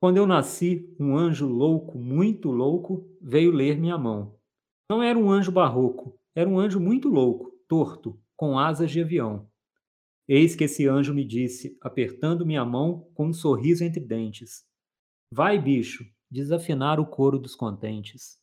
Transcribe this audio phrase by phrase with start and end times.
[0.00, 4.38] Quando eu nasci, um anjo louco, muito louco, veio ler minha mão.
[4.88, 9.50] Não era um anjo barroco, era um anjo muito louco, torto, com asas de avião.
[10.28, 14.64] Eis que esse anjo me disse, apertando minha mão com um sorriso entre dentes:
[15.32, 18.38] Vai, bicho, desafinar o coro dos contentes.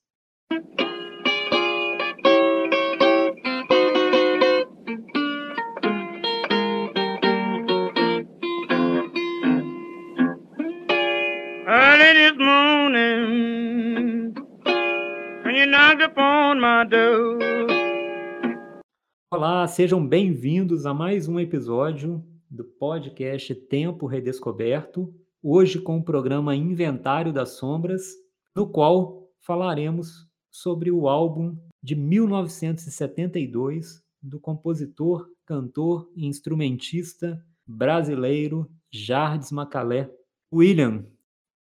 [19.47, 25.13] Olá, sejam bem-vindos a mais um episódio do podcast Tempo Redescoberto.
[25.39, 28.15] Hoje com o programa Inventário das Sombras,
[28.55, 39.51] no qual falaremos sobre o álbum de 1972 do compositor, cantor e instrumentista brasileiro Jardes
[39.51, 40.09] Macalé.
[40.51, 41.05] William,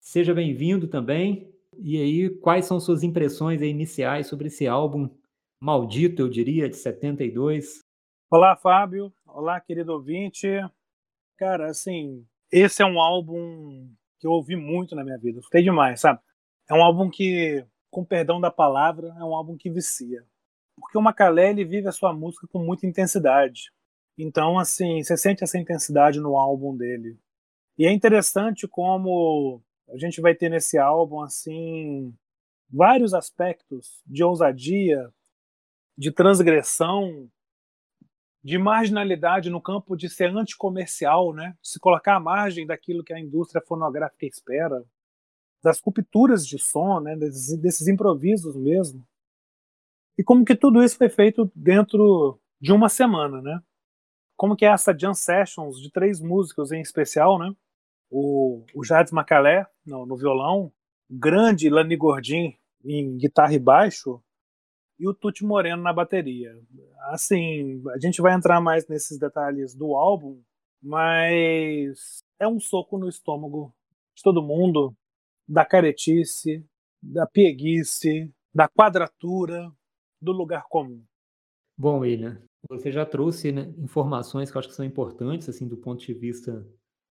[0.00, 1.52] seja bem-vindo também.
[1.76, 5.10] E aí, quais são suas impressões iniciais sobre esse álbum
[5.64, 7.78] maldito, eu diria, de 72?
[8.30, 9.10] Olá, Fábio.
[9.24, 10.46] Olá, querido ouvinte.
[11.38, 15.40] Cara, assim, esse é um álbum que eu ouvi muito na minha vida.
[15.40, 16.20] Gostei demais, sabe?
[16.68, 20.22] É um álbum que, com perdão da palavra, é um álbum que vicia.
[20.78, 23.72] Porque o Macalé, ele vive a sua música com muita intensidade.
[24.18, 27.18] Então, assim, você sente essa intensidade no álbum dele.
[27.78, 32.14] E é interessante como a gente vai ter nesse álbum, assim,
[32.68, 35.10] vários aspectos de ousadia,
[35.96, 37.30] de transgressão,
[38.42, 41.56] de marginalidade no campo de ser anticomercial, né?
[41.62, 44.84] se colocar à margem daquilo que a indústria fonográfica espera,
[45.62, 47.16] das rupturas de som, né?
[47.16, 49.06] desses, desses improvisos mesmo.
[50.18, 53.60] E como que tudo isso foi feito dentro de uma semana, né?
[54.36, 57.52] Como que é essa jam sessions de três músicos em especial, né?
[58.10, 60.72] O, o Jardim Macalé no, no violão,
[61.10, 64.22] grande Lani Gordin em guitarra e baixo,
[65.04, 66.58] e o Tuti Moreno na bateria.
[67.10, 70.40] Assim, a gente vai entrar mais nesses detalhes do álbum,
[70.82, 73.70] mas é um soco no estômago
[74.16, 74.96] de todo mundo,
[75.46, 76.64] da caretice,
[77.02, 79.70] da pieguice, da quadratura,
[80.22, 81.04] do lugar comum.
[81.76, 85.76] Bom, William, você já trouxe né, informações que eu acho que são importantes, assim, do
[85.76, 86.66] ponto de vista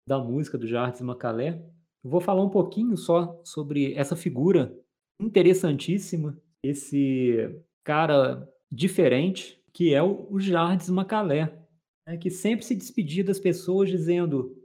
[0.08, 1.62] da música do Jardim Macalé.
[2.02, 4.74] Eu vou falar um pouquinho só sobre essa figura
[5.20, 11.58] interessantíssima, esse cara diferente, que é o, Jardim Macalé,
[12.06, 14.56] né, que sempre se despedia das pessoas dizendo: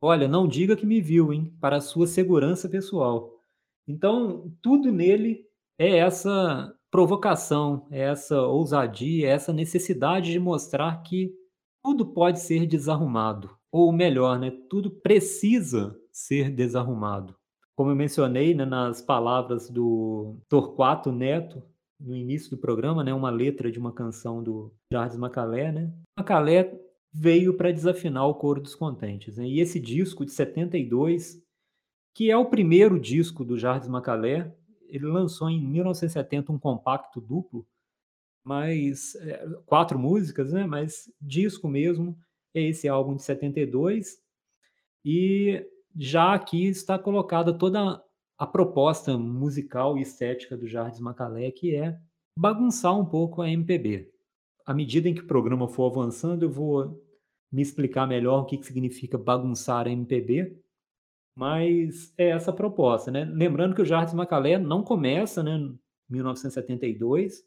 [0.00, 3.32] Olha, não diga que me viu, hein, para a sua segurança pessoal.
[3.86, 5.44] Então, tudo nele
[5.78, 11.34] é essa provocação, é essa ousadia, é essa necessidade de mostrar que
[11.82, 17.34] tudo pode ser desarrumado, ou melhor, né, tudo precisa ser desarrumado.
[17.76, 21.62] Como eu mencionei né, nas palavras do Torquato Neto,
[22.04, 25.92] no início do programa, né, uma letra de uma canção do Jardim Macalé, né?
[26.18, 26.78] Macalé
[27.10, 29.46] veio para desafinar o coro dos contentes, né?
[29.48, 31.42] E esse disco de 72,
[32.14, 34.54] que é o primeiro disco do Jardim Macalé,
[34.88, 37.66] ele lançou em 1970 um compacto duplo,
[38.44, 40.66] mas é, quatro músicas, né?
[40.66, 42.18] Mas disco mesmo
[42.52, 44.18] é esse álbum de 72
[45.04, 45.64] e
[45.96, 48.02] já aqui está colocada toda
[48.38, 51.98] a proposta musical e estética do Jardim Macalé, que é
[52.38, 54.10] bagunçar um pouco a MPB.
[54.66, 57.00] À medida em que o programa for avançando, eu vou
[57.52, 60.58] me explicar melhor o que, que significa bagunçar a MPB,
[61.36, 63.24] mas é essa a proposta, né?
[63.24, 65.78] Lembrando que o Jardim Macalé não começa, né, em
[66.10, 67.44] 1972,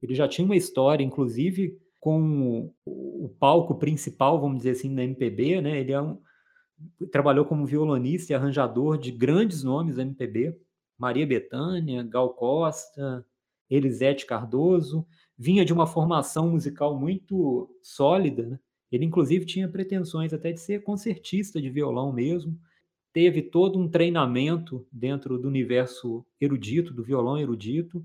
[0.00, 5.60] ele já tinha uma história, inclusive, com o palco principal, vamos dizer assim, da MPB,
[5.60, 5.80] né?
[5.80, 6.20] Ele é um,
[7.10, 10.56] trabalhou como violonista e arranjador de grandes nomes da MPB,
[10.96, 13.24] Maria Bethânia, Gal Costa,
[13.70, 15.06] Elisete Cardoso,
[15.36, 18.60] vinha de uma formação musical muito sólida, né?
[18.90, 22.58] Ele, inclusive, tinha pretensões até de ser concertista de violão mesmo.
[23.12, 28.04] Teve todo um treinamento dentro do universo erudito, do violão erudito,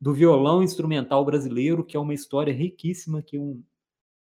[0.00, 3.62] do violão instrumental brasileiro, que é uma história riquíssima que um,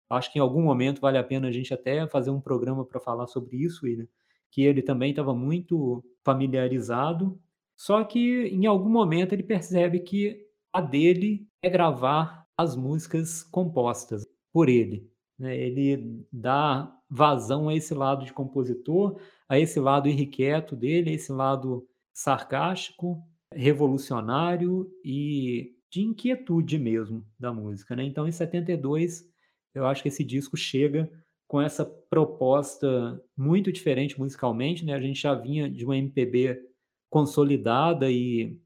[0.10, 3.00] Acho que em algum momento vale a pena a gente até fazer um programa para
[3.00, 4.08] falar sobre isso, William,
[4.50, 7.40] que ele também estava muito familiarizado,
[7.76, 14.26] só que em algum momento ele percebe que a dele é gravar as músicas compostas
[14.52, 15.10] por ele.
[15.38, 15.58] Né?
[15.58, 21.32] Ele dá vazão a esse lado de compositor, a esse lado irrequieto dele, a esse
[21.32, 23.24] lado sarcástico,
[23.54, 27.96] revolucionário e de inquietude mesmo da música.
[27.96, 28.04] Né?
[28.04, 29.29] Então, em 72,
[29.74, 31.10] eu acho que esse disco chega
[31.48, 34.94] com essa proposta muito diferente musicalmente, né?
[34.94, 36.62] A gente já vinha de uma MPB
[37.10, 38.60] consolidada e,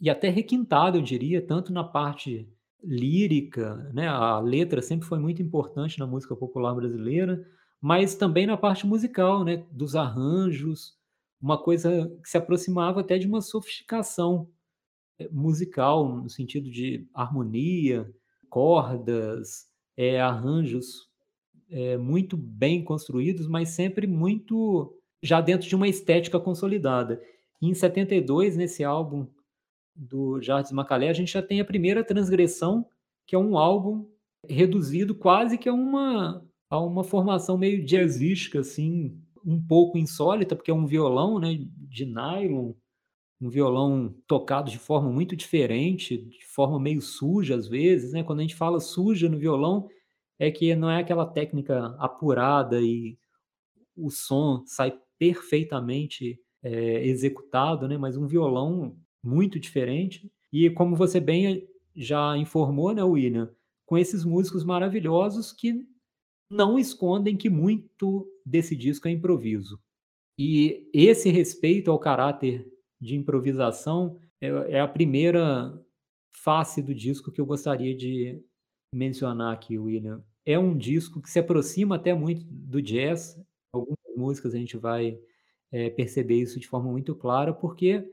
[0.00, 2.48] e até requintada, eu diria, tanto na parte
[2.82, 4.08] lírica, né?
[4.08, 7.46] A letra sempre foi muito importante na música popular brasileira,
[7.80, 9.66] mas também na parte musical, né?
[9.70, 10.98] Dos arranjos,
[11.40, 14.48] uma coisa que se aproximava até de uma sofisticação
[15.18, 18.10] eh, musical, no sentido de harmonia,
[18.48, 21.08] cordas, é, arranjos
[21.70, 27.20] é, muito bem construídos, mas sempre muito já dentro de uma estética consolidada.
[27.60, 29.26] E em 72, nesse álbum
[29.94, 32.86] do Jardim Macalé, a gente já tem a primeira transgressão,
[33.26, 34.08] que é um álbum
[34.48, 40.70] reduzido quase que a uma, a uma formação meio jazzística, assim, um pouco insólita, porque
[40.70, 42.72] é um violão né, de nylon,
[43.40, 48.22] um violão tocado de forma muito diferente, de forma meio suja às vezes, né?
[48.22, 49.88] Quando a gente fala suja no violão,
[50.38, 53.18] é que não é aquela técnica apurada e
[53.96, 57.96] o som sai perfeitamente é, executado, né?
[57.96, 60.30] Mas um violão muito diferente.
[60.52, 63.50] E como você bem já informou, né, William,
[63.86, 65.84] com esses músicos maravilhosos que
[66.48, 69.80] não escondem que muito desse disco é improviso.
[70.38, 72.66] E esse respeito ao caráter
[73.00, 75.72] de improvisação é, é a primeira
[76.32, 78.42] face do disco que eu gostaria de
[78.94, 80.24] mencionar aqui, William.
[80.44, 83.40] É um disco que se aproxima até muito do jazz.
[83.72, 85.18] Algumas músicas a gente vai
[85.70, 88.04] é, perceber isso de forma muito clara, porque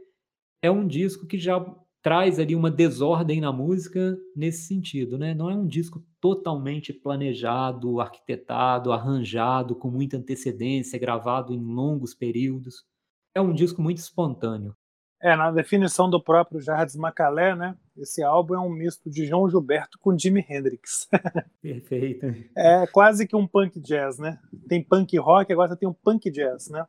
[0.61, 1.59] é um disco que já
[2.01, 5.33] traz ali uma desordem na música nesse sentido, né?
[5.33, 12.85] Não é um disco totalmente planejado, arquitetado, arranjado com muita antecedência, gravado em longos períodos.
[13.35, 14.75] É um disco muito espontâneo.
[15.21, 17.75] É, na definição do próprio Jardim Macalé, né?
[17.97, 21.07] Esse álbum é um misto de João Gilberto com Jimi Hendrix.
[21.61, 22.27] Perfeito.
[22.55, 24.37] É quase que um punk jazz, né?
[24.69, 26.85] Tem punk rock, agora você tem um punk jazz, né?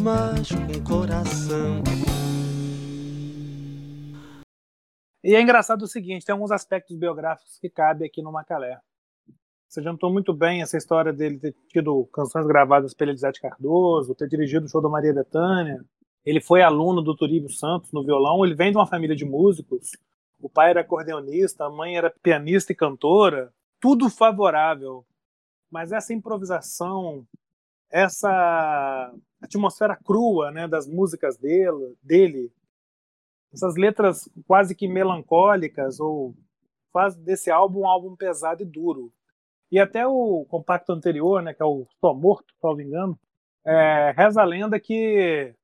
[0.00, 1.82] Mas com coração.
[5.22, 8.80] E é engraçado o seguinte, tem alguns aspectos biográficos que cabem aqui no Macalé.
[9.68, 14.28] Você jantou muito bem essa história dele ter tido canções gravadas pela Elisete Cardoso, ter
[14.28, 15.84] dirigido o show da Maria Bethânia.
[16.24, 18.44] Ele foi aluno do Turíbio Santos no violão.
[18.44, 19.90] Ele vem de uma família de músicos.
[20.40, 25.04] O pai era acordeonista, a mãe era pianista e cantora tudo favorável.
[25.70, 27.26] Mas essa improvisação,
[27.90, 32.52] essa atmosfera crua né, das músicas dele, dele,
[33.52, 36.34] essas letras quase que melancólicas, ou
[36.92, 39.12] faz desse álbum um álbum pesado e duro.
[39.70, 43.18] E até o compacto anterior, né, que é o Tô Morto, me engano,
[43.64, 45.54] é, reza a lenda que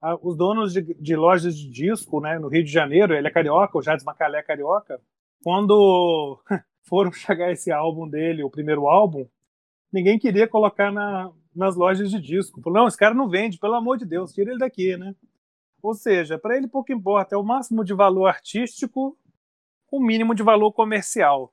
[0.00, 3.30] a, os donos de, de, lojas de disco né, no Rio de Janeiro, ele é
[3.30, 5.00] carioca, o Jardim Macalé é carioca,
[5.42, 6.38] quando
[6.88, 9.26] foram chegar esse álbum dele, o primeiro álbum,
[9.92, 12.62] ninguém queria colocar na, nas lojas de disco.
[12.70, 15.14] Não, esse cara não vende, pelo amor de Deus, tira ele daqui, né?
[15.82, 19.18] Ou seja, para ele pouco importa, é o máximo de valor artístico,
[19.90, 21.52] o mínimo de valor comercial.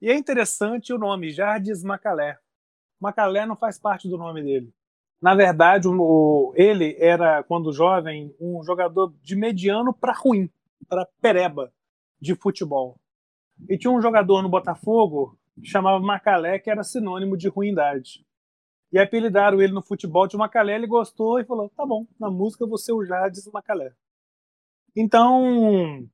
[0.00, 2.38] E é interessante o nome, Jardim Macalé.
[2.98, 4.72] Macalé não faz parte do nome dele.
[5.20, 10.50] Na verdade, o, ele era, quando jovem, um jogador de mediano para ruim,
[10.88, 11.70] para pereba
[12.18, 12.98] de futebol.
[13.68, 18.24] E tinha um jogador no Botafogo que chamava Macalé, que era sinônimo de ruindade.
[18.92, 22.66] E apelidaram ele no futebol de Macalé, ele gostou e falou: tá bom, na música
[22.66, 23.92] você o Jardim Macalé.
[24.94, 26.06] Então,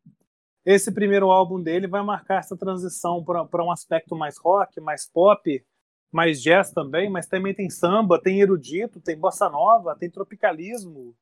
[0.65, 5.65] esse primeiro álbum dele vai marcar essa transição para um aspecto mais rock, mais pop,
[6.13, 11.17] mais jazz também, mas também tem samba, tem erudito, tem bossa nova, tem tropicalismo.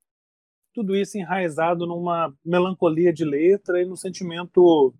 [0.74, 4.94] Tudo isso enraizado numa melancolia de letra e no sentimento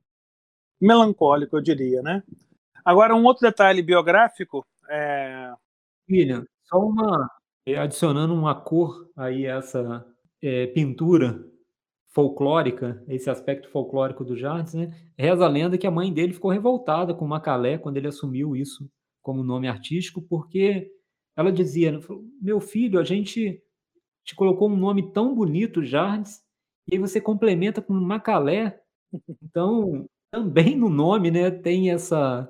[0.81, 2.23] melancólico, eu diria, né?
[2.83, 5.53] Agora, um outro detalhe biográfico é...
[6.11, 7.29] William, só uma
[7.67, 10.07] é, adicionando uma cor aí a essa
[10.43, 11.45] é, pintura
[12.11, 15.11] folclórica, esse aspecto folclórico do Jardim, né?
[15.19, 18.89] Reza a lenda que a mãe dele ficou revoltada com Macalé quando ele assumiu isso
[19.21, 20.91] como nome artístico, porque
[21.37, 22.01] ela dizia, né,
[22.41, 23.61] meu filho, a gente
[24.25, 26.31] te colocou um nome tão bonito, Jardim,
[26.89, 28.81] e aí você complementa com Macalé.
[29.43, 32.49] Então, também no nome, né, tem essa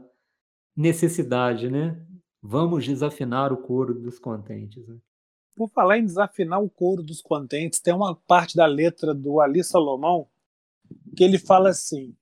[0.77, 2.06] necessidade, né?
[2.49, 4.87] Vamos desafinar o coro dos contentes.
[4.87, 4.97] Né?
[5.57, 9.65] Por falar em desafinar o coro dos contentes, tem uma parte da letra do Ali
[9.65, 10.29] Salomão
[11.17, 12.17] que ele fala assim: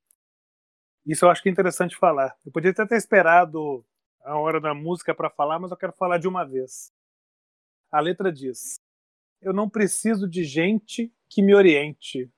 [1.05, 2.35] Isso eu acho que é interessante falar.
[2.43, 3.85] Eu podia até ter esperado
[4.23, 6.91] a hora da música para falar, mas eu quero falar de uma vez.
[7.93, 8.81] A letra diz:
[9.43, 12.33] Eu não preciso de gente que me oriente.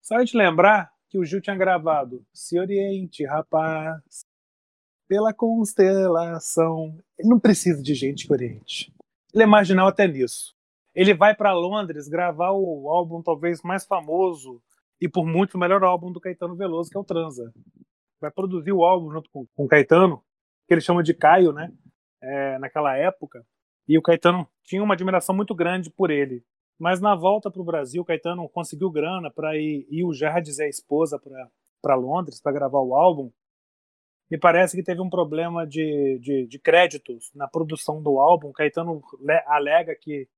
[0.00, 4.25] Só a gente lembrar que o Gil tinha gravado Se Oriente, rapaz,
[5.08, 6.98] pela constelação.
[7.18, 8.92] Ele não precisa de gente que oriente.
[9.32, 10.54] Ele é marginal até nisso.
[10.94, 14.62] Ele vai para Londres gravar o álbum talvez mais famoso
[15.00, 17.52] e por muito o melhor álbum do Caetano Veloso, que é o Transa.
[18.20, 20.22] Vai produzir o álbum junto com, com o Caetano,
[20.66, 21.70] que ele chama de Caio, né?
[22.22, 23.44] É, naquela época.
[23.86, 26.42] E o Caetano tinha uma admiração muito grande por ele.
[26.78, 30.58] Mas na volta para o Brasil, o Caetano conseguiu grana para ir, e o Jardes
[30.58, 31.20] e a esposa
[31.82, 33.30] para Londres para gravar o álbum.
[34.30, 38.52] Me parece que teve um problema de, de, de créditos na produção do álbum.
[38.52, 39.02] Caetano
[39.46, 40.28] alega que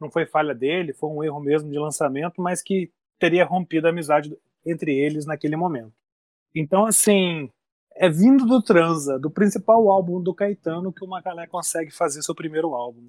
[0.00, 3.90] não foi falha dele, foi um erro mesmo de lançamento, mas que teria rompido a
[3.90, 5.92] amizade entre eles naquele momento.
[6.54, 7.50] Então, assim,
[7.94, 12.34] é vindo do Transa, do principal álbum do Caetano, que o Macalé consegue fazer seu
[12.34, 13.06] primeiro álbum.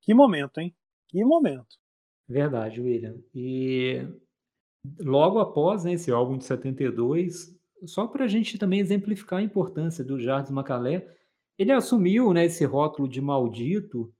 [0.00, 0.74] Que momento, hein?
[1.08, 1.78] Que momento.
[2.28, 3.16] Verdade, William.
[3.34, 4.06] E
[5.00, 10.04] logo após né, esse álbum de 72, só para a gente também exemplificar a importância
[10.04, 11.06] do Jardim Macalé,
[11.58, 14.12] ele assumiu né, esse rótulo de maldito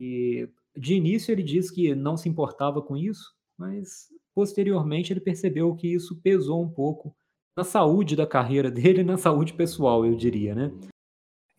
[0.00, 5.74] e de início ele diz que não se importava com isso, mas posteriormente ele percebeu
[5.74, 7.16] que isso pesou um pouco
[7.56, 10.70] na saúde da carreira dele e na saúde pessoal, eu diria, né?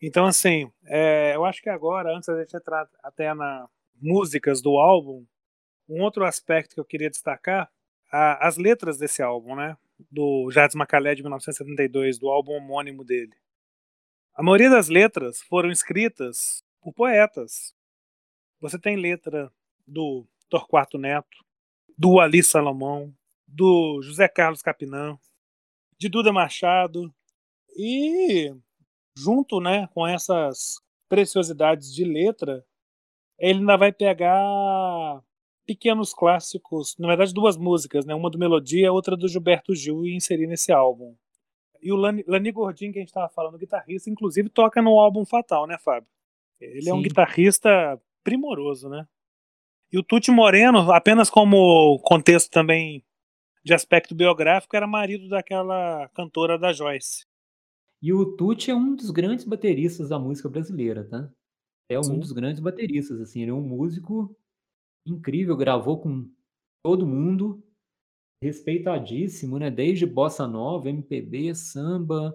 [0.00, 3.68] Então, assim, é, eu acho que agora, antes da gente entrar até na
[4.00, 5.26] músicas do álbum,
[5.88, 7.68] um outro aspecto que eu queria destacar,
[8.12, 9.76] a, as letras desse álbum, né?
[10.10, 13.34] Do Jardim Macalé de 1972, do álbum homônimo dele.
[14.34, 17.74] A maioria das letras foram escritas por poetas.
[18.60, 19.52] Você tem letra
[19.86, 21.44] do Torquato Neto,
[21.96, 23.12] do Ali Salomão,
[23.46, 25.18] do José Carlos Capinã,
[25.98, 27.12] de Duda Machado
[27.76, 28.54] e
[29.16, 30.76] junto, né, com essas
[31.08, 32.64] preciosidades de letra,
[33.38, 35.22] ele ainda vai pegar
[35.68, 40.16] pequenos clássicos, na verdade duas músicas, né, uma do Melodia, outra do Gilberto Gil e
[40.16, 41.14] inserir nesse álbum.
[41.82, 45.26] E o Lani, Lani Gordinho que a gente estava falando, guitarrista, inclusive toca no álbum
[45.26, 46.08] Fatal, né, Fábio?
[46.58, 46.90] Ele Sim.
[46.90, 49.06] é um guitarrista primoroso, né?
[49.92, 53.04] E o Tuti Moreno, apenas como contexto também
[53.62, 57.26] de aspecto biográfico, era marido daquela cantora da Joyce.
[58.00, 61.30] E o Tuti é um dos grandes bateristas da música brasileira, tá?
[61.90, 62.18] É um Sim.
[62.18, 64.36] dos grandes bateristas, assim, ele é um músico
[65.14, 66.30] incrível, gravou com
[66.82, 67.62] todo mundo,
[68.42, 69.70] respeitadíssimo, né?
[69.70, 72.34] Desde bossa nova, MPB, samba,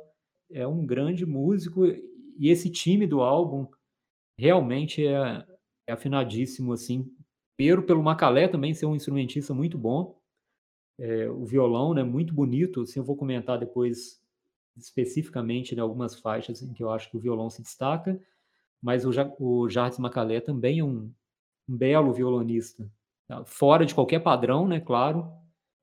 [0.52, 3.68] é um grande músico e esse time do álbum
[4.38, 5.46] realmente é,
[5.88, 7.10] é afinadíssimo, assim,
[7.56, 10.20] Primeiro, pelo Macalé também ser um instrumentista muito bom.
[11.00, 12.82] É, o violão, né, muito bonito.
[12.82, 14.22] Assim, eu vou comentar depois
[14.76, 18.20] especificamente né, algumas faixas em que eu acho que o violão se destaca.
[18.82, 21.12] Mas o, o Jardim Macalé também é um,
[21.68, 22.90] um belo violonista.
[23.28, 23.44] Tá?
[23.46, 25.30] Fora de qualquer padrão, né, claro.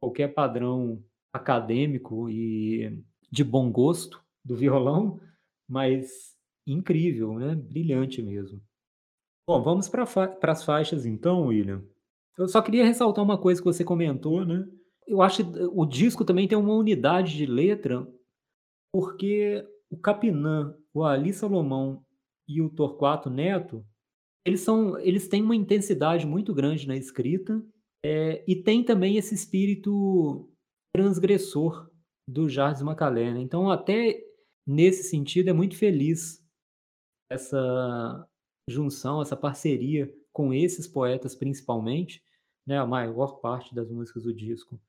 [0.00, 5.20] Qualquer padrão acadêmico e de bom gosto do violão,
[5.68, 7.54] mas incrível, né?
[7.54, 8.60] Brilhante mesmo.
[9.46, 11.84] Bom, vamos para fa as faixas então, William.
[12.38, 14.66] Eu só queria ressaltar uma coisa que você comentou, né?
[15.06, 18.06] Eu acho que o disco também tem uma unidade de letra,
[18.92, 22.04] porque o Capinã, o Ali Salomão
[22.48, 23.84] e o Torquato Neto,
[24.44, 27.62] eles são, eles têm uma intensidade muito grande na escrita
[28.04, 30.50] é, e tem também esse espírito
[30.94, 31.90] transgressor
[32.28, 33.32] do Jardim Macalé.
[33.32, 33.40] Né?
[33.40, 34.20] Então, até
[34.66, 36.44] nesse sentido, é muito feliz
[37.30, 38.26] essa
[38.68, 42.22] junção, essa parceria com esses poetas principalmente,
[42.66, 44.80] né, a maior parte das músicas do disco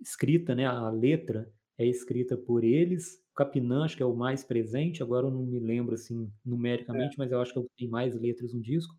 [0.00, 3.19] escrita, né, a letra é escrita por eles.
[3.32, 7.14] O Capinã acho que é o mais presente, agora eu não me lembro assim numericamente,
[7.14, 7.18] é.
[7.18, 8.94] mas eu acho que é tem mais letras no disco.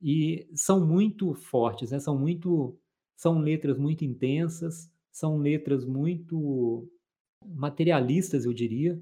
[0.00, 1.98] E são muito fortes, né?
[1.98, 2.78] São muito
[3.16, 6.88] são letras muito intensas, são letras muito
[7.46, 9.00] materialistas, eu diria,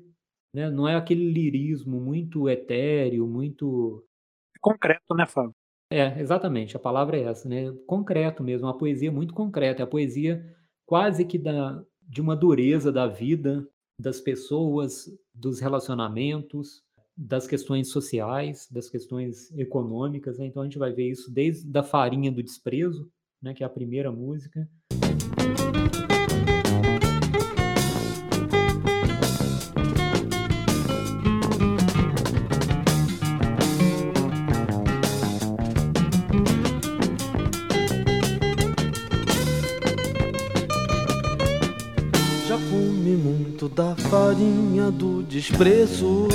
[0.54, 0.70] né?
[0.70, 4.06] Não é aquele lirismo muito etéreo, muito
[4.60, 5.54] concreto, né, Fábio?
[5.90, 7.72] É, exatamente, a palavra é essa, né?
[7.86, 10.42] Concreto mesmo, uma poesia muito concreta, é a poesia
[10.86, 13.66] quase que da, de uma dureza da vida,
[14.02, 16.82] das pessoas, dos relacionamentos,
[17.16, 20.38] das questões sociais, das questões econômicas.
[20.38, 20.46] Né?
[20.46, 23.08] Então a gente vai ver isso desde a farinha do desprezo,
[23.40, 24.68] né, que é a primeira música.
[43.68, 46.28] Da farinha do desprezo.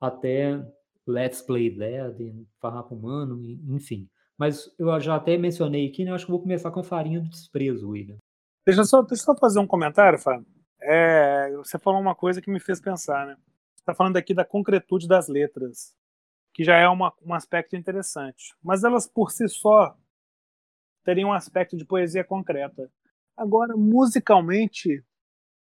[0.00, 0.60] Até
[1.06, 4.08] Let's Play Dead, Farrapo Humano, enfim.
[4.36, 6.10] Mas eu já até mencionei aqui, né?
[6.10, 8.16] Eu acho que vou começar com a farinha do desprezo, William.
[8.66, 10.46] Deixa eu só, deixa eu só fazer um comentário, Fábio.
[10.82, 13.36] É, você falou uma coisa que me fez pensar, né?
[13.76, 15.94] Você está falando aqui da concretude das letras,
[16.52, 18.56] que já é uma, um aspecto interessante.
[18.62, 19.96] Mas elas por si só
[21.04, 22.90] teriam um aspecto de poesia concreta.
[23.36, 25.04] Agora, musicalmente,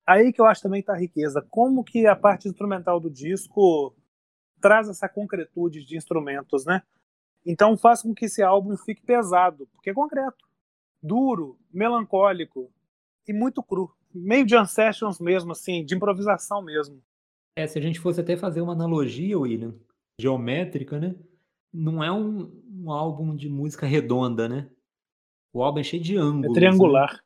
[0.06, 1.46] aí que eu acho também está a riqueza.
[1.50, 3.96] Como que a parte instrumental do disco
[4.62, 6.82] traz essa concretude de instrumentos, né?
[7.46, 10.46] Então faz com que esse álbum fique pesado, porque é concreto,
[11.02, 12.72] duro, melancólico
[13.28, 13.92] e muito cru.
[14.14, 17.02] Meio de sessions mesmo, assim, de improvisação mesmo.
[17.56, 19.76] É, se a gente fosse até fazer uma analogia, William,
[20.20, 21.16] geométrica, né?
[21.74, 24.70] Não é um, um álbum de música redonda, né?
[25.54, 26.52] O álbum é cheio de ângulos.
[26.52, 27.14] É triangular.
[27.14, 27.20] Né?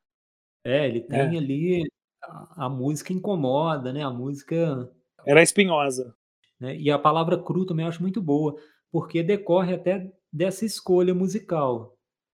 [0.65, 1.37] É, ele tem é.
[1.37, 1.91] ali.
[2.23, 4.03] A, a, música incomoda, né?
[4.03, 4.91] A música.
[5.25, 6.15] Era espinhosa.
[6.59, 6.77] Né?
[6.77, 8.55] E a palavra cru também eu acho muito boa,
[8.91, 11.97] porque decorre até dessa escolha musical.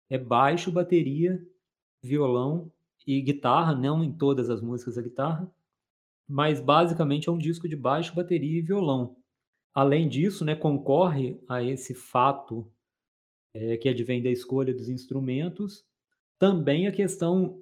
[0.10, 1.42] É baixo, bateria,
[2.02, 2.72] violão
[3.06, 5.52] e guitarra, não em todas as músicas a guitarra,
[6.28, 9.16] mas basicamente é um disco de baixo, bateria e violão.
[9.74, 12.72] Além disso, né, concorre a esse fato
[13.54, 15.86] é, que advém da escolha dos instrumentos,
[16.38, 17.60] também a questão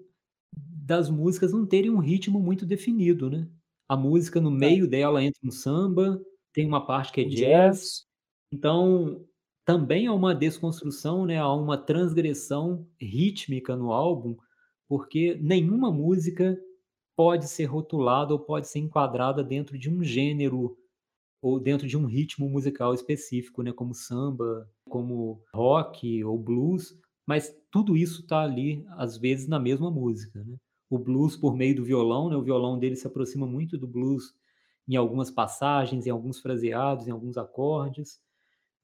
[0.88, 3.46] das músicas não terem um ritmo muito definido, né?
[3.89, 6.17] A música no meio dela entra um samba,
[6.53, 7.38] tem uma parte que é jazz.
[7.38, 8.06] jazz.
[8.53, 9.25] Então,
[9.65, 11.38] também há uma desconstrução, né?
[11.38, 14.38] Há uma transgressão rítmica no álbum,
[14.88, 16.58] porque nenhuma música
[17.17, 20.77] pode ser rotulada ou pode ser enquadrada dentro de um gênero
[21.41, 23.74] ou dentro de um ritmo musical específico, né?
[23.74, 29.91] Como samba, como rock ou blues, mas tudo isso está ali, às vezes, na mesma
[29.91, 30.56] música, né?
[30.89, 32.36] O blues por meio do violão, né?
[32.36, 34.34] O violão dele se aproxima muito do blues
[34.88, 38.22] em algumas passagens, em alguns fraseados, em alguns acordes.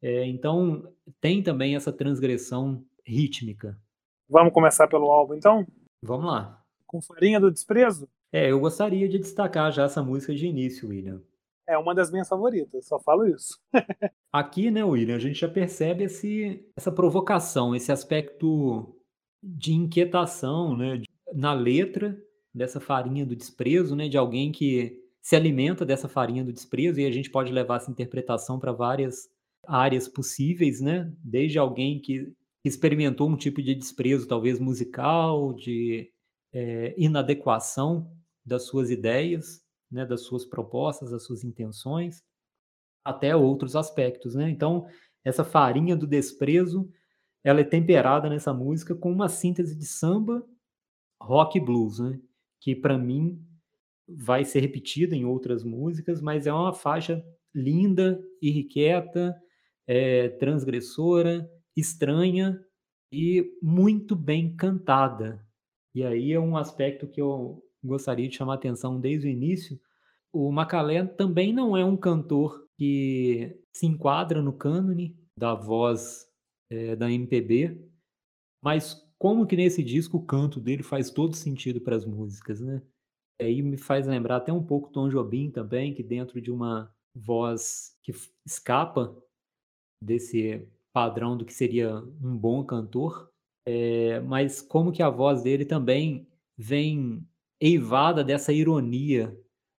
[0.01, 3.79] É, então, tem também essa transgressão rítmica.
[4.27, 5.65] Vamos começar pelo álbum, então?
[6.01, 6.61] Vamos lá.
[6.85, 8.09] Com Farinha do Desprezo?
[8.31, 11.21] É, eu gostaria de destacar já essa música de início, William.
[11.67, 13.57] É uma das minhas favoritas, só falo isso.
[14.33, 18.93] Aqui, né, William, a gente já percebe esse, essa provocação, esse aspecto
[19.41, 21.01] de inquietação, né,
[21.35, 22.17] na letra
[22.53, 27.05] dessa farinha do desprezo, né, de alguém que se alimenta dessa farinha do desprezo, e
[27.05, 29.29] a gente pode levar essa interpretação para várias
[29.65, 31.11] áreas possíveis, né?
[31.23, 36.11] Desde alguém que experimentou um tipo de desprezo, talvez musical, de
[36.53, 38.11] é, inadequação
[38.45, 42.21] das suas ideias, né, das suas propostas, das suas intenções,
[43.03, 44.49] até outros aspectos, né?
[44.49, 44.85] Então,
[45.23, 46.89] essa farinha do desprezo,
[47.43, 50.45] ela é temperada nessa música com uma síntese de samba,
[51.23, 52.19] rock blues, né?
[52.59, 53.41] Que para mim
[54.07, 59.35] vai ser repetida em outras músicas, mas é uma faixa linda, irrequieta,
[59.87, 62.59] é, transgressora, estranha
[63.11, 65.45] e muito bem cantada.
[65.95, 69.79] E aí é um aspecto que eu gostaria de chamar atenção desde o início.
[70.31, 76.25] O Macalé também não é um cantor que se enquadra no cânone da voz
[76.69, 77.79] é, da MPB,
[78.61, 82.81] mas como que nesse disco o canto dele faz todo sentido para as músicas, né?
[83.41, 87.97] aí me faz lembrar até um pouco Tom Jobim também, que dentro de uma voz
[88.03, 88.11] que
[88.45, 89.15] escapa
[90.03, 93.31] desse padrão do que seria um bom cantor,
[93.65, 97.25] é, mas como que a voz dele também vem
[97.61, 99.39] eivada dessa ironia,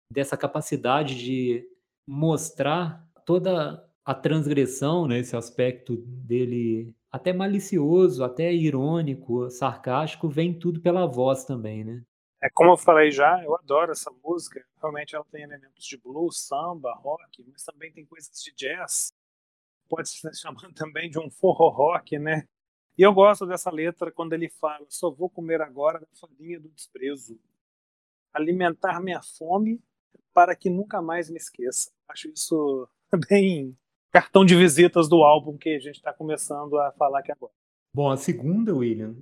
[0.10, 1.70] dessa capacidade de
[2.08, 10.82] mostrar toda a transgressão, né, esse aspecto dele até malicioso, até irônico, sarcástico, vem tudo
[10.82, 12.04] pela voz também, né?
[12.42, 14.66] É como eu falei já, eu adoro essa música.
[14.82, 19.14] Realmente ela tem elementos de blues, samba, rock, mas também tem coisas de jazz.
[19.88, 22.48] Pode ser chamado também de um forró rock, né?
[22.98, 26.70] E eu gosto dessa letra quando ele fala: só vou comer agora da farinha do
[26.70, 27.40] desprezo,
[28.34, 29.80] alimentar minha fome
[30.34, 31.92] para que nunca mais me esqueça.
[32.08, 32.90] Acho isso
[33.30, 33.78] bem
[34.14, 37.52] cartão de visitas do álbum que a gente está começando a falar aqui agora.
[37.96, 39.16] Bom, a segunda, William,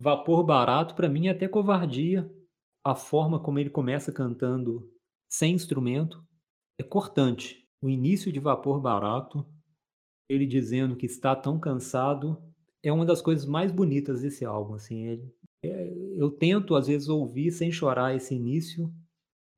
[0.00, 2.28] Vapor Barato, para mim é até covardia
[2.82, 4.90] a forma como ele começa cantando
[5.30, 6.24] sem instrumento
[6.78, 7.66] é cortante.
[7.82, 9.46] O início de Vapor Barato,
[10.28, 12.42] ele dizendo que está tão cansado,
[12.82, 14.74] é uma das coisas mais bonitas desse álbum.
[14.74, 18.92] Assim, é, é, eu tento às vezes ouvir sem chorar esse início,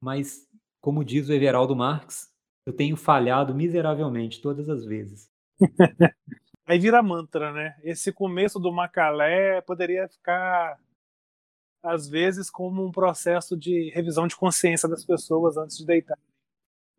[0.02, 0.46] mas
[0.80, 2.35] como diz o Everaldo Marx,
[2.66, 5.30] eu tenho falhado miseravelmente todas as vezes.
[6.66, 7.78] Aí vira mantra, né?
[7.84, 10.76] Esse começo do Macalé poderia ficar
[11.80, 16.18] às vezes como um processo de revisão de consciência das pessoas antes de deitar.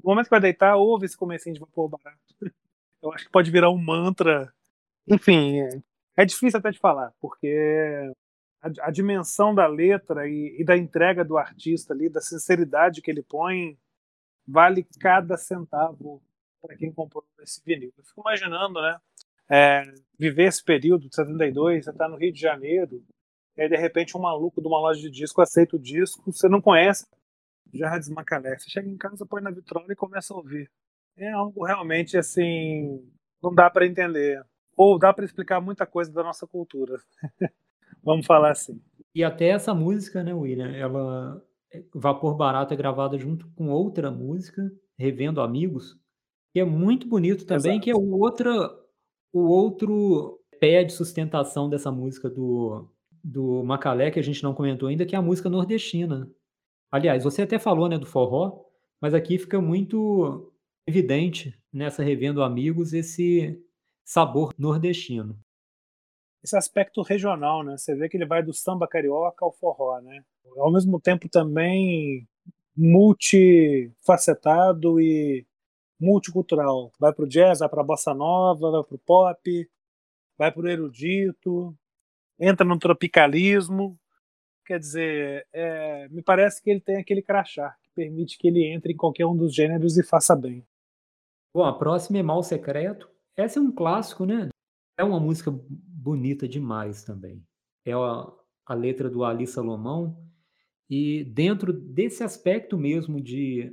[0.01, 2.17] No momento que vai deitar, ouve esse comecinho de vapor barato.
[3.03, 4.51] Eu acho que pode virar um mantra.
[5.05, 5.81] Enfim, é,
[6.15, 8.09] é difícil até de falar, porque
[8.61, 13.11] a, a dimensão da letra e, e, da entrega do artista ali, da sinceridade que
[13.11, 13.77] ele põe,
[14.47, 16.21] vale cada centavo
[16.61, 17.93] para quem comprou esse vinil.
[17.97, 18.97] Eu fico imaginando, né?
[19.49, 19.83] É,
[20.17, 23.03] viver esse período de 72, você está no Rio de Janeiro,
[23.55, 26.49] e aí de repente um maluco de uma loja de disco aceita o disco, você
[26.49, 27.07] não conhece,
[27.73, 28.57] já desmacalé.
[28.57, 30.69] Você chega em casa, põe na vitrola e começa a ouvir.
[31.15, 33.03] É algo realmente assim,
[33.41, 34.43] não dá para entender.
[34.75, 37.01] Ou dá para explicar muita coisa da nossa cultura.
[38.03, 38.79] Vamos falar assim.
[39.15, 40.71] E até essa música, né, William?
[40.75, 41.41] Ela
[41.93, 45.97] Vapor Barato é gravada junto com outra música, Revendo Amigos,
[46.53, 47.83] que é muito bonito também, Exato.
[47.83, 48.51] que é o outra
[49.33, 52.89] o outro pé de sustentação dessa música do
[53.23, 56.31] do Macalé que a gente não comentou ainda, que é a música nordestina.
[56.91, 58.63] Aliás, você até falou, né, do forró,
[59.01, 60.53] mas aqui fica muito
[60.87, 63.61] evidente nessa Revendo Amigos esse
[64.05, 65.37] sabor nordestino.
[66.43, 67.77] Esse aspecto regional, né?
[67.77, 70.23] Você vê que ele vai do samba carioca ao forró, né?
[70.57, 72.27] Ao mesmo tempo também
[72.75, 75.45] multifacetado e
[75.99, 76.91] multicultural.
[76.99, 79.69] Vai para o jazz, vai para a bossa nova, vai para o pop,
[80.37, 81.75] vai para o erudito,
[82.39, 83.97] entra no tropicalismo.
[84.65, 88.93] Quer dizer, é, me parece que ele tem aquele crachá que permite que ele entre
[88.93, 90.63] em qualquer um dos gêneros e faça bem.
[91.53, 93.09] Bom, a próxima é Mal Secreto.
[93.35, 94.49] Essa é um clássico, né?
[94.97, 95.51] É uma música
[96.07, 97.43] bonita demais também.
[97.85, 98.31] É a,
[98.65, 100.17] a letra do Ali Salomão.
[100.89, 103.69] E dentro desse aspecto mesmo de.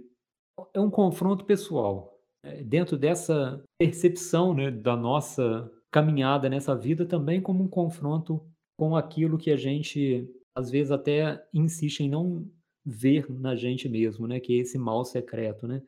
[0.75, 2.12] É um confronto pessoal.
[2.42, 8.44] É, dentro dessa percepção né, da nossa caminhada nessa vida, também como um confronto
[8.77, 12.51] com aquilo que a gente, às vezes, até insiste em não
[12.85, 14.40] ver na gente mesmo, né?
[14.40, 15.81] Que é esse mal secreto, né?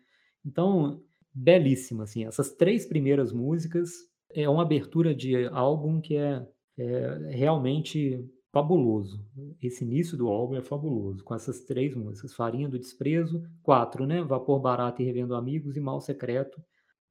[0.45, 1.03] Então,
[1.35, 2.25] belíssima, assim.
[2.25, 3.91] Essas três primeiras músicas
[4.33, 6.47] é uma abertura de álbum que é,
[6.79, 9.23] é realmente fabuloso.
[9.63, 12.35] Esse início do álbum é fabuloso, com essas três músicas.
[12.35, 14.23] Farinha do Desprezo, quatro, né?
[14.23, 16.59] Vapor Barato e Revendo Amigos e Mal Secreto.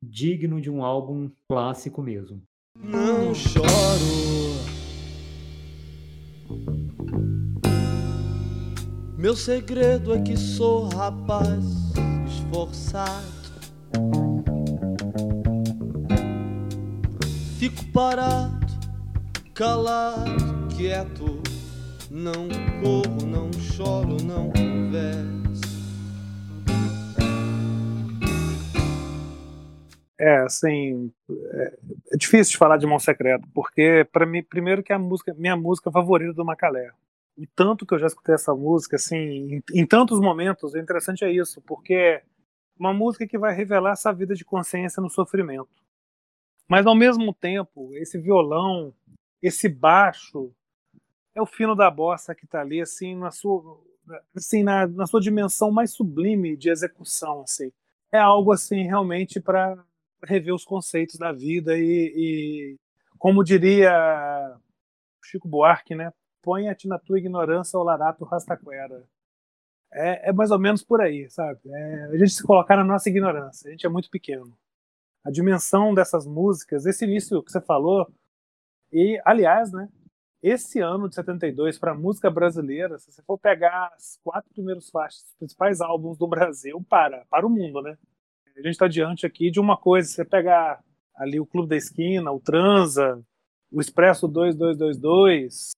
[0.01, 2.41] Digno de um álbum clássico mesmo.
[2.75, 3.65] Não choro.
[9.17, 11.63] Meu segredo é que sou rapaz
[12.27, 13.34] esforçado
[17.57, 18.67] Fico parado,
[19.53, 21.41] calado, quieto.
[22.11, 22.49] Não
[22.81, 25.35] corro, não choro, não converso.
[30.19, 31.77] É, assim, é,
[32.11, 35.33] é, difícil de falar de Mão Secreto, porque para mim, primeiro que é a música,
[35.33, 36.91] minha música favorita do Macalé.
[37.37, 41.23] O tanto que eu já escutei essa música, assim, em, em tantos momentos, o interessante
[41.23, 42.23] é isso, porque é
[42.77, 45.84] uma música que vai revelar essa vida de consciência no sofrimento.
[46.67, 48.93] Mas ao mesmo tempo, esse violão,
[49.41, 50.51] esse baixo,
[51.35, 53.79] é o fino da bossa que está ali, assim, na sua,
[54.35, 57.71] assim, na, na sua dimensão mais sublime de execução, assim.
[58.11, 59.77] É algo assim realmente para
[60.23, 62.77] rever os conceitos da vida e, e,
[63.19, 64.57] como diria
[65.23, 66.11] Chico Buarque, né?
[66.41, 69.03] Ponha-te na tua ignorância o larato rastaquera.
[69.91, 71.59] É, é, mais ou menos por aí, sabe?
[71.65, 73.67] É, a gente se colocar na nossa ignorância.
[73.67, 74.55] A gente é muito pequeno
[75.25, 78.07] a dimensão dessas músicas, esse início que você falou.
[78.93, 79.89] E, aliás, né,
[80.41, 84.91] esse ano de 72 para a música brasileira, se você for pegar as quatro primeiros
[84.91, 87.97] faixas, os principais álbuns do Brasil, para, para o mundo, né?
[88.55, 90.83] A gente está diante aqui de uma coisa, você pegar
[91.15, 93.19] ali o Clube da Esquina, o Transa,
[93.71, 95.71] o Expresso 2222,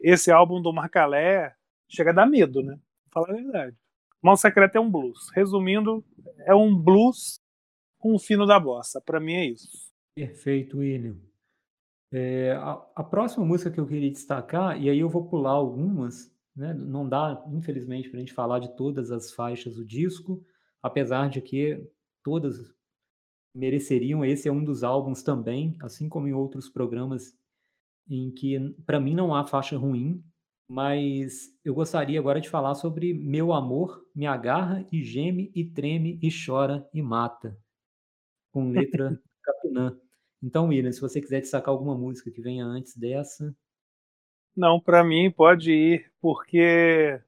[0.00, 1.54] esse álbum do Marcalé,
[1.88, 2.78] chega a dar medo, né?
[3.12, 3.76] Vou falar a verdade.
[4.22, 5.28] Mal Secreto é um blues.
[5.34, 6.04] Resumindo,
[6.46, 7.40] é um blues
[7.98, 9.00] com o fino da bossa.
[9.00, 9.68] Para mim é isso.
[10.14, 11.16] Perfeito, William.
[12.10, 16.34] É, a, a, próxima música que eu queria destacar, e aí eu vou pular algumas,
[16.56, 16.72] né?
[16.72, 20.42] não dá, infelizmente, para a gente falar de todas as faixas do disco,
[20.82, 21.86] apesar de que
[22.24, 22.74] todas
[23.54, 24.24] mereceriam.
[24.24, 27.36] Esse é um dos álbuns também, assim como em outros programas
[28.08, 30.24] em que, para mim, não há faixa ruim,
[30.68, 36.18] mas eu gostaria agora de falar sobre Meu Amor Me Agarra e Geme e Treme
[36.22, 37.58] e Chora e Mata,
[38.58, 39.96] com letra Capinã.
[40.42, 43.54] Então, William, se você quiser destacar alguma música que venha antes dessa.
[44.56, 47.20] Não, para mim pode ir, porque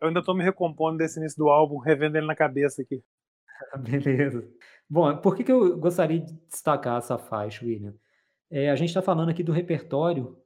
[0.00, 3.02] eu ainda estou me recompondo desse início do álbum, revendo ele na cabeça aqui.
[3.78, 4.46] Beleza.
[4.88, 7.94] Bom, por que, que eu gostaria de destacar essa faixa, William?
[8.50, 10.36] É, a gente está falando aqui do repertório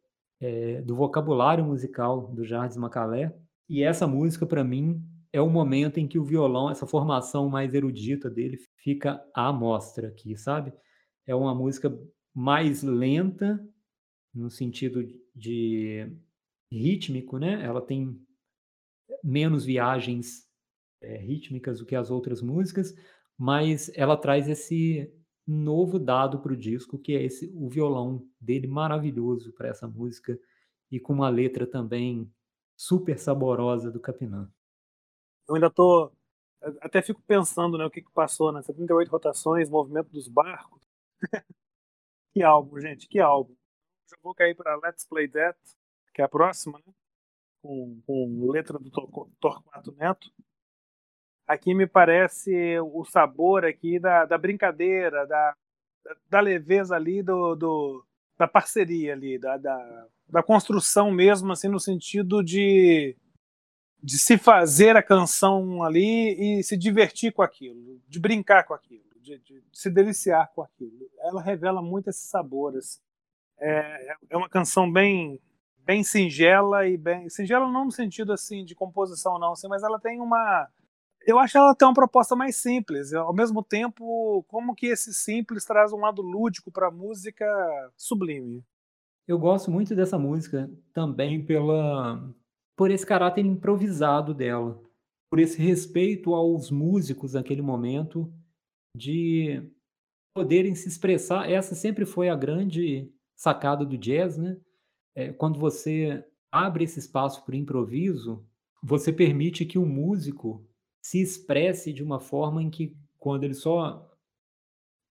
[0.41, 3.35] é, do vocabulário musical do Jardim Macalé.
[3.69, 5.03] E essa música, para mim,
[5.35, 10.07] é o momento em que o violão, essa formação mais erudita dele, fica à mostra
[10.07, 10.73] aqui, sabe?
[11.27, 11.93] É uma música
[12.33, 13.61] mais lenta,
[14.33, 16.09] no sentido de
[16.71, 17.61] rítmico, né?
[17.65, 18.17] Ela tem
[19.25, 20.47] menos viagens
[21.03, 22.95] é, rítmicas do que as outras músicas,
[23.37, 25.13] mas ela traz esse
[25.45, 30.39] novo dado para o disco, que é esse o violão dele maravilhoso para essa música
[30.93, 32.33] e com uma letra também
[32.77, 34.49] super saborosa do Capinã.
[35.49, 36.13] Eu ainda tô
[36.81, 40.83] até fico pensando, né, o que, que passou nessas 38 rotações, movimento dos barcos.
[42.33, 43.55] que álbum, gente, que álbum.
[44.09, 45.59] Já vou cair para Let's Play That,
[46.15, 46.93] que é a próxima, né?
[47.63, 48.91] Com, com letra do
[49.41, 50.31] Torquato Neto
[51.47, 55.55] aqui me parece o sabor aqui da, da brincadeira, da,
[56.29, 58.05] da leveza ali, do, do
[58.37, 63.17] da parceria ali, da, da, da, construção mesmo, assim, no sentido de,
[64.05, 69.03] de se fazer a canção ali e se divertir com aquilo, de brincar com aquilo,
[69.19, 71.11] de, de se deliciar com aquilo.
[71.21, 72.77] Ela revela muito esse sabor.
[72.77, 73.01] Assim.
[73.59, 75.41] É, é uma canção bem
[75.87, 80.01] bem singela e bem singela não no sentido assim de composição não, assim, mas ela
[80.01, 80.67] tem uma
[81.27, 83.15] eu acho ela tem uma proposta mais simples.
[83.15, 87.47] Ao mesmo tempo, como que esse simples traz um lado lúdico para a música
[87.97, 88.63] sublime.
[89.27, 92.23] Eu gosto muito dessa música também pela
[92.77, 94.83] por esse caráter improvisado dela,
[95.31, 98.33] por esse respeito aos músicos naquele momento
[98.97, 99.63] de
[100.35, 101.51] poderem se expressar.
[101.51, 104.57] Essa sempre foi a grande sacada do jazz, né?
[105.15, 108.45] É, quando você abre esse espaço para improviso,
[108.83, 110.67] você permite que o músico
[111.03, 114.11] se expresse de uma forma em que, quando ele só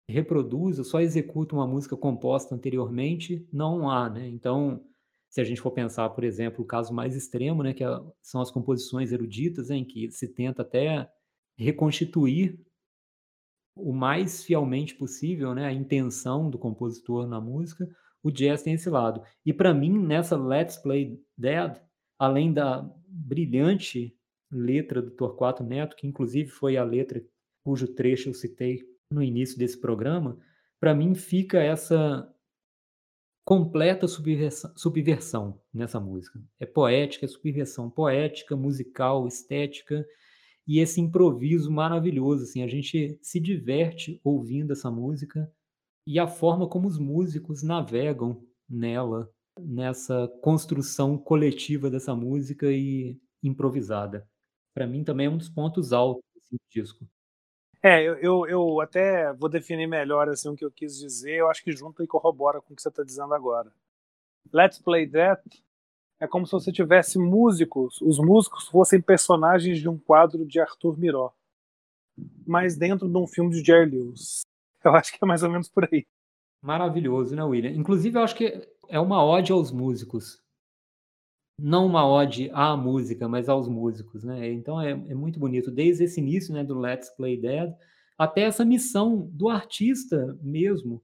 [0.10, 4.28] reproduz ou só executa uma música composta anteriormente, não há, né?
[4.28, 4.86] Então,
[5.33, 7.87] se a gente for pensar, por exemplo, o caso mais extremo, né, que é,
[8.21, 11.09] são as composições eruditas, em que se tenta até
[11.57, 12.63] reconstituir
[13.75, 17.89] o mais fielmente possível, né, a intenção do compositor na música,
[18.21, 19.23] o jazz tem esse lado.
[19.43, 21.81] E para mim, nessa Let's Play Dead,
[22.19, 24.15] além da brilhante
[24.51, 27.25] letra do Torquato Neto, que inclusive foi a letra
[27.63, 30.37] cujo trecho eu citei no início desse programa,
[30.79, 32.31] para mim fica essa
[33.45, 36.41] completa subversão, subversão, nessa música.
[36.60, 40.06] É poética, é subversão poética, musical, estética
[40.67, 42.43] e esse improviso maravilhoso.
[42.43, 45.51] Assim, a gente se diverte ouvindo essa música
[46.08, 49.29] e a forma como os músicos navegam nela,
[49.60, 54.27] nessa construção coletiva dessa música e improvisada
[54.73, 57.08] para mim também é um dos pontos altos assim, do disco.
[57.85, 61.49] É, eu, eu, eu, até vou definir melhor assim, o que eu quis dizer, eu
[61.49, 63.69] acho que junta e corrobora com o que você está dizendo agora.
[64.53, 65.43] Let's Play That
[66.17, 70.97] é como se você tivesse músicos, os músicos fossem personagens de um quadro de Arthur
[70.97, 71.33] Miró,
[72.47, 74.43] mas dentro de um filme de Jerry Lewis.
[74.83, 76.05] Eu acho que é mais ou menos por aí.
[76.61, 77.71] Maravilhoso, né, William?
[77.71, 80.42] Inclusive, eu acho que é uma ode aos músicos
[81.57, 84.51] não uma ode à música, mas aos músicos, né?
[84.51, 87.73] Então é, é, muito bonito, desde esse início, né, do Let's Play Dead,
[88.17, 91.03] até essa missão do artista mesmo,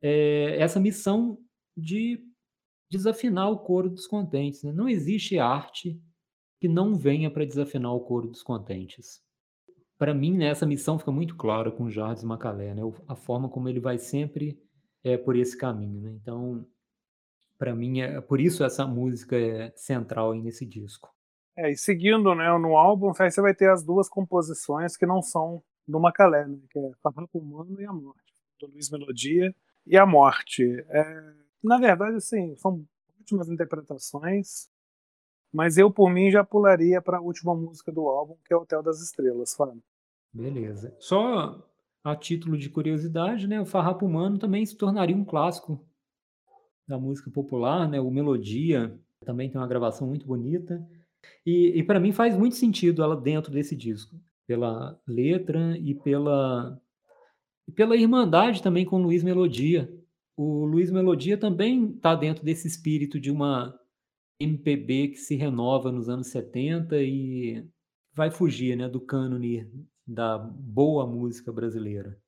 [0.00, 1.38] é, essa missão
[1.76, 2.20] de
[2.90, 4.62] desafinar o coro dos contentes.
[4.62, 4.72] Né?
[4.72, 6.00] Não existe arte
[6.60, 9.22] que não venha para desafinar o coro dos contentes.
[9.98, 12.82] Para mim, né, essa missão fica muito clara com Jardim Macalé, né?
[13.08, 14.60] a forma como ele vai sempre
[15.02, 16.00] é, por esse caminho.
[16.02, 16.18] Né?
[16.20, 16.66] Então,
[17.62, 21.14] para mim, é por isso essa música é central aí nesse disco.
[21.56, 25.22] É, e seguindo né, no álbum, aí você vai ter as duas composições que não
[25.22, 29.54] são do Macalé, né, que é Farrapo Humano e A Morte, do Luiz Melodia
[29.86, 30.64] e A Morte.
[30.88, 32.84] É, na verdade, assim, são
[33.16, 34.68] últimas interpretações,
[35.52, 38.82] mas eu, por mim, já pularia para a última música do álbum, que é Hotel
[38.82, 39.80] das Estrelas, Fábio.
[40.32, 40.96] Beleza.
[40.98, 41.64] Só
[42.02, 45.86] a título de curiosidade, né, o Farrapo Humano também se tornaria um clássico
[46.92, 47.98] da música popular, né?
[47.98, 50.86] O Melodia também tem uma gravação muito bonita.
[51.46, 56.78] E, e para mim faz muito sentido ela dentro desse disco, pela letra e pela,
[57.74, 59.90] pela irmandade também com o Luiz Melodia.
[60.36, 63.74] O Luiz Melodia também está dentro desse espírito de uma
[64.38, 67.66] MPB que se renova nos anos 70 e
[68.12, 69.66] vai fugir né, do cânone
[70.06, 72.20] da boa música brasileira.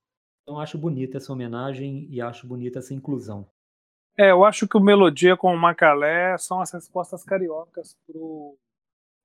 [0.42, 3.46] Então acho bonita essa homenagem e acho bonita essa inclusão.
[4.16, 8.56] É, eu acho que o Melodia com o Macalé são as respostas cariocas pro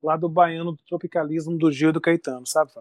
[0.02, 2.72] lado baiano do tropicalismo do Gil e do Caetano, sabe?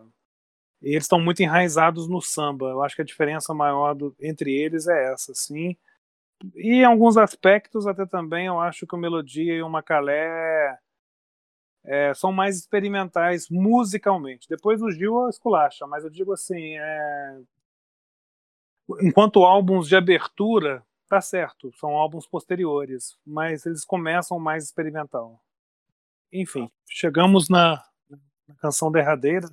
[0.81, 2.66] E eles estão muito enraizados no samba.
[2.71, 5.77] Eu acho que a diferença maior do, entre eles é essa, assim.
[6.55, 10.79] E em alguns aspectos, até também, eu acho que o Melodia e o Macalé
[11.85, 14.49] é, são mais experimentais musicalmente.
[14.49, 17.40] Depois o Gil esculacha, mas eu digo assim, é...
[19.03, 25.42] enquanto álbuns de abertura, tá certo, são álbuns posteriores, mas eles começam mais experimental.
[26.33, 27.83] Enfim, chegamos na,
[28.47, 29.49] na canção derradeira,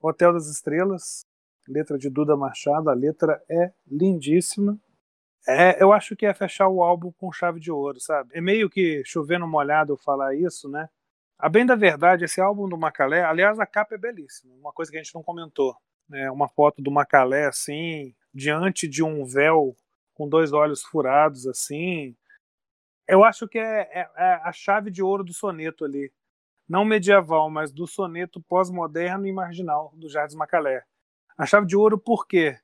[0.00, 1.26] Hotel das Estrelas,
[1.68, 4.78] letra de Duda Machado, a letra é lindíssima.
[5.46, 8.30] É, eu acho que é fechar o álbum com chave de ouro, sabe?
[8.34, 10.88] É meio que chovendo molhado eu falar isso, né?
[11.38, 14.90] A bem da verdade, esse álbum do Macalé, aliás, a capa é belíssima, uma coisa
[14.90, 15.74] que a gente não comentou.
[16.06, 16.30] Né?
[16.30, 19.74] Uma foto do Macalé, assim, diante de um véu
[20.20, 22.14] com dois olhos furados, assim.
[23.08, 26.12] Eu acho que é, é, é a chave de ouro do soneto ali.
[26.68, 30.84] Não medieval, mas do soneto pós-moderno e marginal do Jardim Macalé.
[31.38, 32.58] A chave de ouro por quê?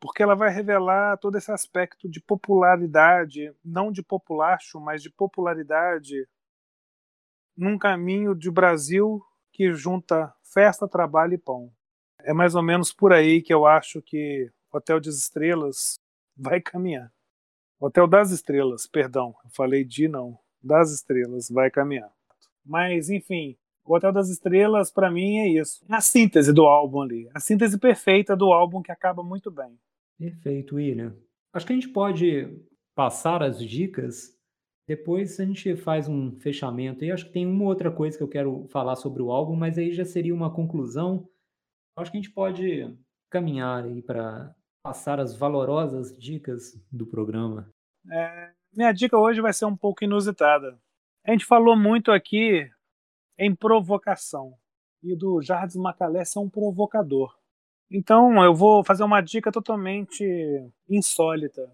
[0.00, 6.26] Porque ela vai revelar todo esse aspecto de popularidade, não de populacho, mas de popularidade
[7.54, 11.70] num caminho de Brasil que junta festa, trabalho e pão.
[12.20, 15.98] É mais ou menos por aí que eu acho que Hotel das Estrelas
[16.36, 17.12] vai caminhar.
[17.80, 22.10] Hotel das Estrelas, perdão, eu falei de não, das Estrelas vai caminhar.
[22.64, 27.02] Mas enfim, o Hotel das Estrelas para mim é isso, é a síntese do álbum
[27.02, 29.78] ali, a síntese perfeita do álbum que acaba muito bem.
[30.18, 31.14] Perfeito, William.
[31.52, 32.48] Acho que a gente pode
[32.94, 34.36] passar as dicas
[34.86, 37.04] depois a gente faz um fechamento.
[37.04, 39.76] E acho que tem uma outra coisa que eu quero falar sobre o álbum, mas
[39.76, 41.28] aí já seria uma conclusão.
[41.96, 42.96] Acho que a gente pode
[43.28, 44.54] caminhar aí para
[44.86, 47.68] passar as valorosas dicas do programa.
[48.08, 50.78] É, minha dica hoje vai ser um pouco inusitada.
[51.24, 52.70] A gente falou muito aqui
[53.36, 54.56] em provocação
[55.02, 57.36] e do Jardim Macalé ser um provocador.
[57.90, 60.24] Então eu vou fazer uma dica totalmente
[60.88, 61.68] insólita.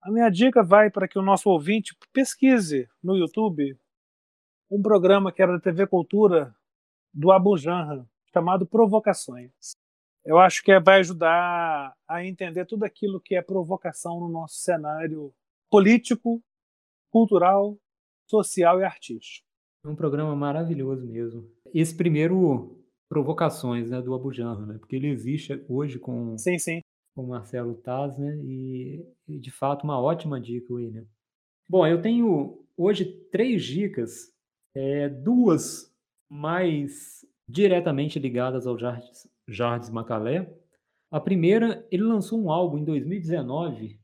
[0.00, 3.76] A minha dica vai para que o nosso ouvinte pesquise no YouTube
[4.70, 6.54] um programa que era da TV Cultura
[7.12, 9.50] do Abu Janra, chamado Provocações.
[10.24, 15.34] Eu acho que vai ajudar a entender tudo aquilo que é provocação no nosso cenário
[15.70, 16.42] político,
[17.10, 17.76] cultural,
[18.26, 19.46] social e artístico.
[19.84, 21.46] É um programa maravilhoso mesmo.
[21.74, 24.78] Esse primeiro Provocações né, do Abu Janra, né?
[24.78, 26.80] porque ele existe hoje com sim, sim
[27.14, 28.36] com o Marcelo Taz, né?
[28.38, 31.06] E, e, de fato uma ótima dica, William.
[31.68, 34.32] Bom, eu tenho hoje três dicas,
[34.74, 35.94] é, duas
[36.28, 39.12] mais diretamente ligadas ao Jardim
[39.48, 40.52] Jardim Macalé.
[41.10, 44.00] A primeira, ele lançou um álbum em 2019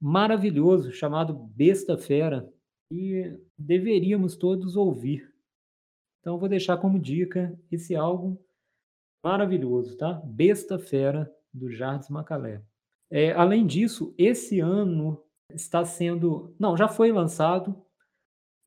[0.00, 2.48] maravilhoso chamado Besta Fera
[2.90, 5.32] e deveríamos todos ouvir.
[6.20, 8.36] Então vou deixar como dica esse álbum
[9.22, 10.20] maravilhoso, tá?
[10.24, 12.62] Besta Fera do Jardim Macalé.
[13.10, 16.54] É, além disso, esse ano está sendo.
[16.58, 17.80] Não, já foi lançado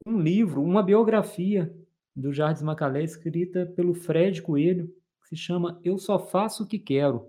[0.06, 1.76] um livro, uma biografia
[2.16, 4.94] do Jardim Macalé, escrita pelo Fred Coelho,
[5.26, 7.28] que se chama Eu Só Faço o que Quero.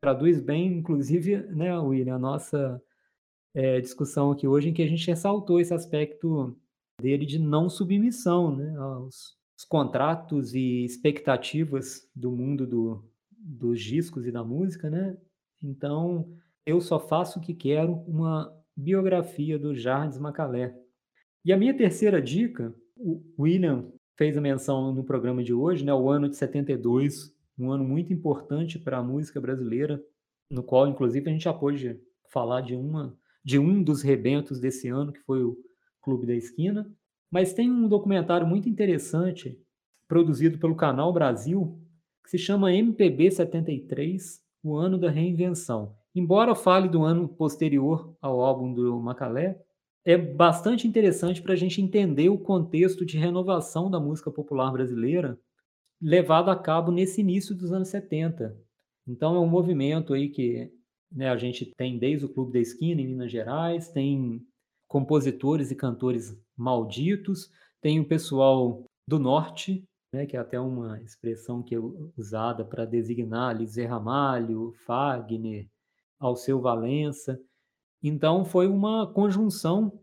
[0.00, 2.82] Traduz bem, inclusive, né, William, a nossa
[3.54, 6.58] é, discussão aqui hoje, em que a gente ressaltou esse aspecto
[7.00, 14.26] dele de não submissão né, aos, aos contratos e expectativas do mundo do, dos discos
[14.26, 15.16] e da música, né?
[15.62, 20.74] Então, eu só faço o que quero, uma biografia do Jardim Macalé.
[21.44, 25.92] E a minha terceira dica, o William fez a menção no programa de hoje, né?
[25.92, 30.02] O ano de 72, um ano muito importante para a música brasileira,
[30.50, 34.88] no qual, inclusive, a gente já pôde falar de uma de um dos rebentos desse
[34.88, 35.56] ano, que foi o
[36.00, 36.90] Clube da Esquina.
[37.30, 39.58] Mas tem um documentário muito interessante
[40.06, 41.80] produzido pelo Canal Brasil,
[42.22, 45.96] que se chama MPB 73, o ano da reinvenção.
[46.14, 49.60] Embora fale do ano posterior ao álbum do Macalé,
[50.04, 55.38] é bastante interessante para a gente entender o contexto de renovação da música popular brasileira
[56.00, 58.56] levado a cabo nesse início dos anos 70.
[59.06, 60.72] Então é um movimento aí que
[61.10, 64.44] né, a gente tem desde o Clube da Esquina em Minas Gerais, tem
[64.88, 67.50] compositores e cantores malditos,
[67.80, 71.78] tem o pessoal do norte né, que é até uma expressão que é
[72.16, 75.66] usada para designar ali Zé Ramalho, Fagner,
[76.20, 77.40] Alceu Valença.
[78.02, 80.00] Então foi uma conjunção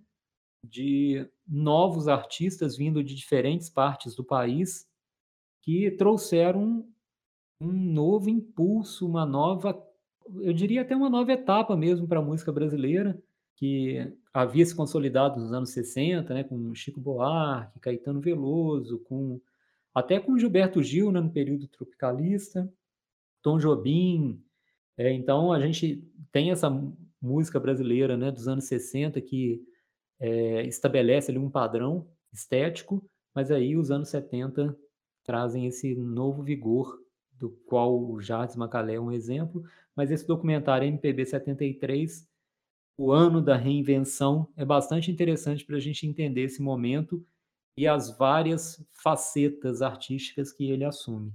[0.64, 4.88] de novos artistas vindo de diferentes partes do país
[5.62, 6.88] que trouxeram
[7.62, 9.78] um novo impulso, uma nova,
[10.40, 13.22] eu diria até uma nova etapa mesmo para a música brasileira,
[13.56, 19.42] que havia se consolidado nos anos 60, né, com Chico Buarque, Caetano Veloso, com
[19.94, 22.72] até com Gilberto Gil, né, no período tropicalista,
[23.42, 24.42] Tom Jobim.
[24.96, 26.70] É, então, a gente tem essa
[27.22, 29.62] música brasileira né, dos anos 60 que
[30.20, 33.04] é, estabelece ali um padrão estético,
[33.34, 34.78] mas aí os anos 70
[35.24, 37.00] trazem esse novo vigor,
[37.32, 39.64] do qual o Jardim Macalé é um exemplo,
[39.96, 42.28] mas esse documentário MPB 73,
[42.98, 47.26] o ano da reinvenção, é bastante interessante para a gente entender esse momento
[47.78, 51.34] e as várias facetas artísticas que ele assume.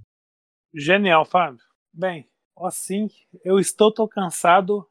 [0.71, 1.63] Genial, Fábio.
[1.91, 3.09] Bem, assim,
[3.43, 4.87] eu estou tão cansado,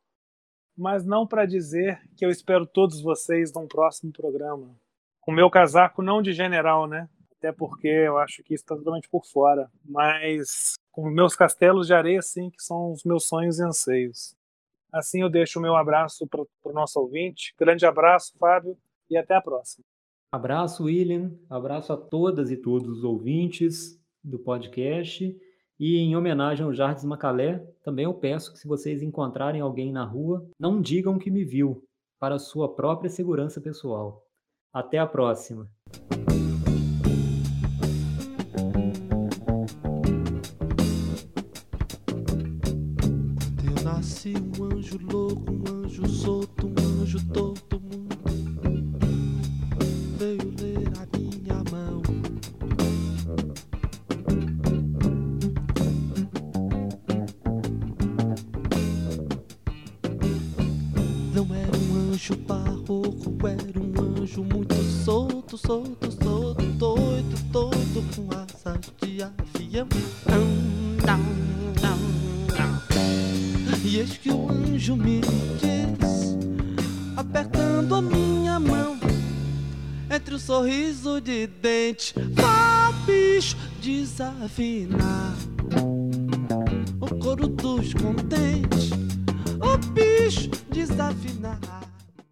[0.77, 4.75] mas não para dizer que eu espero todos vocês num próximo programa.
[5.21, 7.09] Com meu casaco não de general, né?
[7.39, 9.71] Até porque eu acho que isso está totalmente por fora.
[9.85, 14.35] Mas com meus castelos de areia, sim, que são os meus sonhos e anseios.
[14.93, 17.55] Assim eu deixo o meu abraço para o nosso ouvinte.
[17.59, 18.77] Grande abraço, Fábio,
[19.11, 19.85] e até a próxima.
[20.31, 21.33] Abraço, William.
[21.51, 25.37] Abraço a todas e todos os ouvintes do podcast.
[25.79, 30.05] E em homenagem ao Jardim Macalé, também eu peço que se vocês encontrarem alguém na
[30.05, 31.85] rua, não digam que me viu,
[32.19, 34.25] para sua própria segurança pessoal.
[34.73, 35.69] Até a próxima.